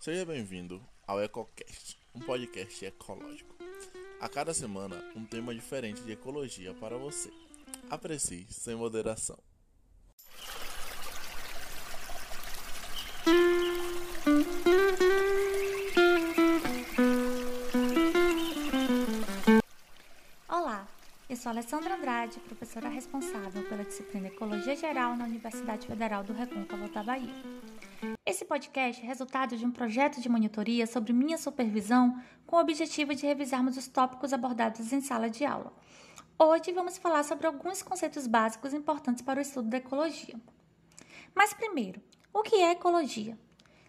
[0.00, 3.54] Seja bem-vindo ao EcoCast, um podcast ecológico.
[4.18, 7.30] A cada semana, um tema diferente de ecologia para você.
[7.90, 9.36] Aprecie sem moderação.
[21.50, 27.02] Sou Alessandra Andrade, professora responsável pela disciplina Ecologia Geral na Universidade Federal do Recôncavo da
[27.02, 27.34] Bahia.
[28.24, 33.16] Esse podcast é resultado de um projeto de monitoria sobre minha supervisão com o objetivo
[33.16, 35.72] de revisarmos os tópicos abordados em sala de aula.
[36.38, 40.36] Hoje vamos falar sobre alguns conceitos básicos importantes para o estudo da ecologia.
[41.34, 42.00] Mas primeiro,
[42.32, 43.36] o que é ecologia?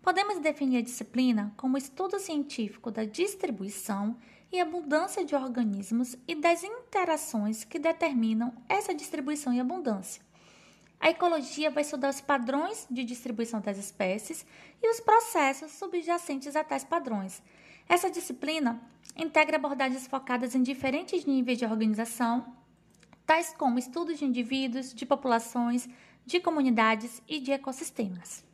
[0.00, 4.16] Podemos definir a disciplina como estudo científico da distribuição
[4.52, 10.22] e abundância de organismos e das interações que determinam essa distribuição e abundância.
[11.00, 14.46] A ecologia vai estudar os padrões de distribuição das espécies
[14.80, 17.42] e os processos subjacentes a tais padrões.
[17.88, 18.80] Essa disciplina
[19.16, 22.54] integra abordagens focadas em diferentes níveis de organização,
[23.26, 25.88] tais como estudos de indivíduos, de populações,
[26.24, 28.44] de comunidades e de ecossistemas.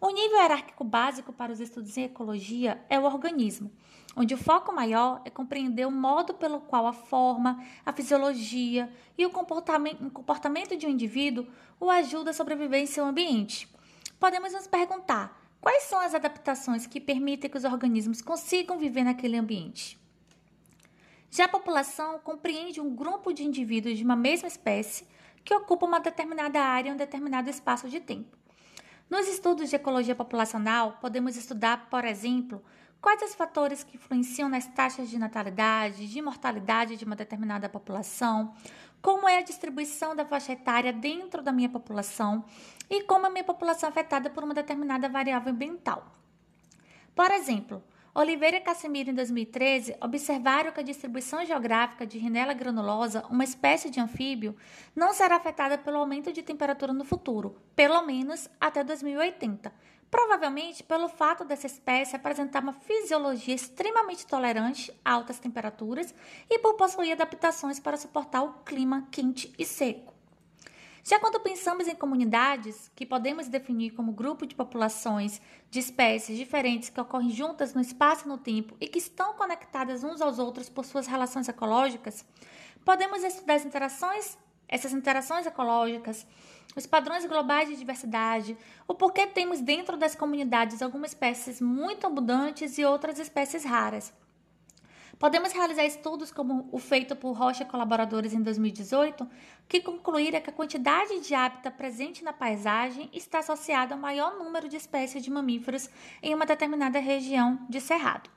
[0.00, 3.70] O nível hierárquico básico para os estudos em ecologia é o organismo,
[4.16, 9.24] onde o foco maior é compreender o modo pelo qual a forma, a fisiologia e
[9.24, 11.46] o comportamento, de um indivíduo
[11.78, 13.68] o ajuda a sobreviver em seu ambiente.
[14.18, 19.36] Podemos nos perguntar quais são as adaptações que permitem que os organismos consigam viver naquele
[19.36, 19.98] ambiente.
[21.30, 25.06] Já a população compreende um grupo de indivíduos de uma mesma espécie
[25.44, 28.36] que ocupa uma determinada área em um determinado espaço de tempo.
[29.08, 32.62] Nos estudos de ecologia populacional, podemos estudar, por exemplo,
[33.00, 38.54] quais os fatores que influenciam nas taxas de natalidade, de mortalidade de uma determinada população,
[39.00, 42.44] como é a distribuição da faixa etária dentro da minha população
[42.88, 46.12] e como a minha população é afetada por uma determinada variável ambiental.
[47.14, 53.24] Por exemplo, Oliveira e Casemiro, em 2013, observaram que a distribuição geográfica de Rinella granulosa,
[53.30, 54.56] uma espécie de anfíbio,
[54.96, 59.72] não será afetada pelo aumento de temperatura no futuro, pelo menos até 2080.
[60.10, 66.12] Provavelmente pelo fato dessa espécie apresentar uma fisiologia extremamente tolerante a altas temperaturas
[66.48, 70.12] e por possuir adaptações para suportar o clima quente e seco.
[71.02, 75.40] Já quando pensamos em comunidades, que podemos definir como grupo de populações
[75.70, 80.04] de espécies diferentes que ocorrem juntas no espaço e no tempo e que estão conectadas
[80.04, 82.24] uns aos outros por suas relações ecológicas,
[82.84, 84.36] podemos estudar as interações,
[84.70, 86.24] essas interações ecológicas,
[86.76, 92.78] os padrões globais de diversidade, o porquê temos dentro das comunidades algumas espécies muito abundantes
[92.78, 94.12] e outras espécies raras.
[95.18, 99.28] Podemos realizar estudos como o feito por Rocha colaboradores em 2018,
[99.68, 104.66] que concluíram que a quantidade de hábitat presente na paisagem está associada ao maior número
[104.66, 105.90] de espécies de mamíferos
[106.22, 108.30] em uma determinada região de cerrado.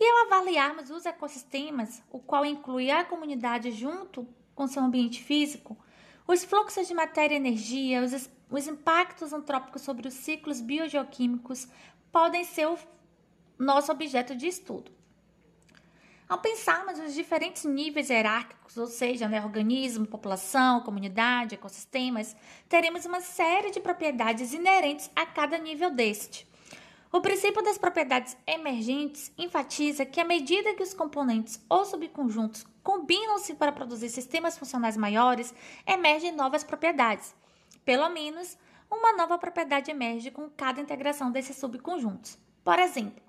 [0.00, 4.26] E ao avaliarmos os ecossistemas, o qual inclui a comunidade junto
[4.56, 5.78] com seu ambiente físico,
[6.26, 11.68] os fluxos de matéria e energia, os, os impactos antrópicos sobre os ciclos biogeoquímicos
[12.10, 12.76] podem ser o
[13.56, 14.90] nosso objeto de estudo.
[16.28, 22.34] Ao pensarmos os diferentes níveis hierárquicos, ou seja, né, organismo, população, comunidade, ecossistemas,
[22.68, 26.48] teremos uma série de propriedades inerentes a cada nível deste.
[27.16, 33.54] O princípio das propriedades emergentes enfatiza que, à medida que os componentes ou subconjuntos combinam-se
[33.54, 35.54] para produzir sistemas funcionais maiores,
[35.86, 37.34] emergem novas propriedades.
[37.86, 38.58] Pelo menos,
[38.90, 42.36] uma nova propriedade emerge com cada integração desses subconjuntos.
[42.62, 43.22] Por exemplo,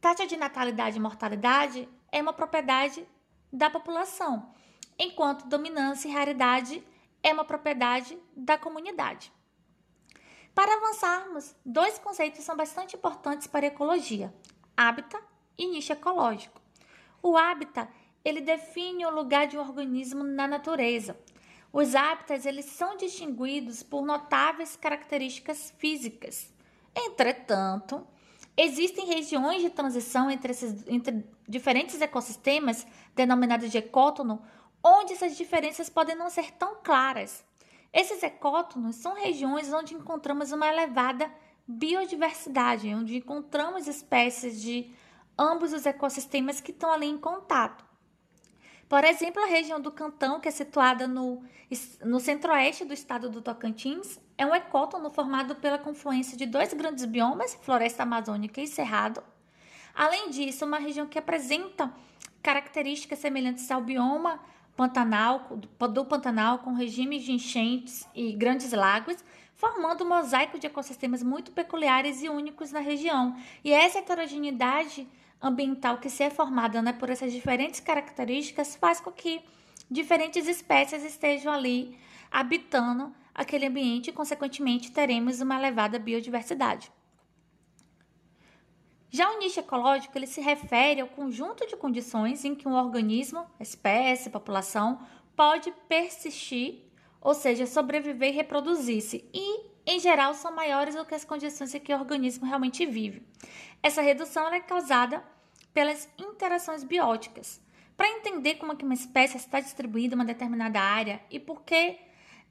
[0.00, 3.04] taxa de natalidade e mortalidade é uma propriedade
[3.52, 4.54] da população,
[4.96, 6.80] enquanto dominância e raridade
[7.20, 9.32] é uma propriedade da comunidade.
[10.54, 14.32] Para avançarmos, dois conceitos são bastante importantes para a ecologia:
[14.76, 15.22] hábitat
[15.56, 16.60] e nicho ecológico.
[17.22, 17.90] O hábitat,
[18.24, 21.18] ele define o lugar de um organismo na natureza.
[21.72, 26.52] Os hábitats, eles são distinguidos por notáveis características físicas.
[26.94, 28.06] Entretanto,
[28.56, 34.42] Existem regiões de transição entre, esses, entre diferentes ecossistemas, denominadas de ecótono,
[34.84, 37.44] onde essas diferenças podem não ser tão claras.
[37.92, 41.30] Esses ecótonos são regiões onde encontramos uma elevada
[41.66, 44.90] biodiversidade, onde encontramos espécies de
[45.38, 47.84] ambos os ecossistemas que estão ali em contato.
[48.88, 51.42] Por exemplo, a região do Cantão, que é situada no,
[52.04, 57.04] no centro-oeste do estado do Tocantins, é um ecótono formado pela confluência de dois grandes
[57.04, 59.22] biomas, floresta amazônica e cerrado.
[59.94, 61.92] Além disso, uma região que apresenta
[62.42, 64.40] características semelhantes ao bioma
[64.76, 65.58] Pantanal,
[65.92, 69.22] do Pantanal, com regimes de enchentes e grandes lagos,
[69.54, 73.36] formando um mosaico de ecossistemas muito peculiares e únicos na região.
[73.62, 75.06] E essa heterogeneidade
[75.40, 79.42] ambiental que se é formada né, por essas diferentes características faz com que
[79.90, 81.96] diferentes espécies estejam ali
[82.30, 86.90] habitando aquele ambiente e, consequentemente, teremos uma elevada biodiversidade.
[89.14, 93.44] Já o nicho ecológico ele se refere ao conjunto de condições em que um organismo,
[93.60, 95.00] espécie, população
[95.36, 96.78] pode persistir,
[97.20, 101.80] ou seja, sobreviver e reproduzir-se, e em geral são maiores do que as condições em
[101.80, 103.22] que o organismo realmente vive.
[103.82, 105.22] Essa redução é causada
[105.74, 107.60] pelas interações bióticas.
[107.94, 111.60] Para entender como é que uma espécie está distribuída em uma determinada área e por
[111.60, 111.98] que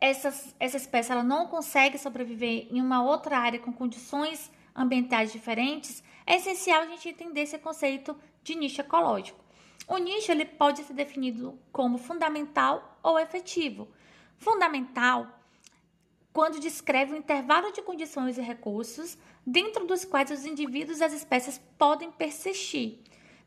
[0.00, 6.02] essa, essa espécie ela não consegue sobreviver em uma outra área com condições ambientais diferentes,
[6.28, 8.14] é essencial a gente entender esse conceito
[8.44, 9.42] de nicho ecológico.
[9.88, 13.88] O nicho ele pode ser definido como fundamental ou efetivo.
[14.36, 15.26] Fundamental
[16.30, 21.04] quando descreve o um intervalo de condições e recursos dentro dos quais os indivíduos e
[21.04, 22.98] as espécies podem persistir.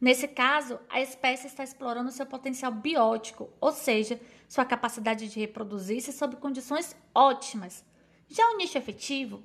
[0.00, 4.18] Nesse caso, a espécie está explorando seu potencial biótico, ou seja,
[4.48, 7.84] sua capacidade de reproduzir-se sob condições ótimas.
[8.26, 9.42] Já o nicho efetivo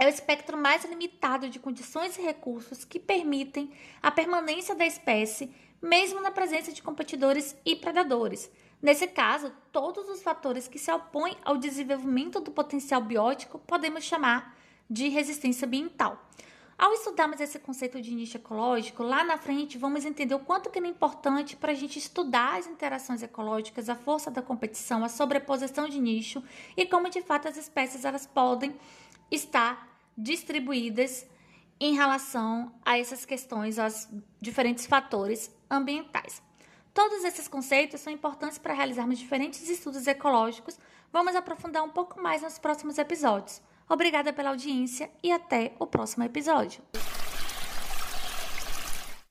[0.00, 3.70] é o espectro mais limitado de condições e recursos que permitem
[4.02, 8.50] a permanência da espécie, mesmo na presença de competidores e predadores.
[8.80, 14.56] Nesse caso, todos os fatores que se opõem ao desenvolvimento do potencial biótico podemos chamar
[14.88, 16.18] de resistência ambiental.
[16.78, 20.78] Ao estudarmos esse conceito de nicho ecológico, lá na frente vamos entender o quanto que
[20.78, 25.86] é importante para a gente estudar as interações ecológicas, a força da competição, a sobreposição
[25.86, 26.42] de nicho
[26.74, 28.74] e como de fato as espécies elas podem
[29.30, 29.89] estar
[30.22, 31.26] distribuídas
[31.80, 34.08] em relação a essas questões, aos
[34.40, 36.42] diferentes fatores ambientais.
[36.92, 40.78] Todos esses conceitos são importantes para realizarmos diferentes estudos ecológicos.
[41.12, 43.62] Vamos aprofundar um pouco mais nos próximos episódios.
[43.88, 46.82] Obrigada pela audiência e até o próximo episódio.